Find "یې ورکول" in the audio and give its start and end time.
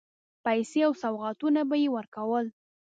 1.81-2.45